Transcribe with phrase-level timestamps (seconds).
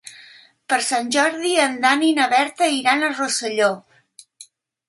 [0.71, 3.69] Per Sant Jordi en Dan i na Berta iran a Rosselló.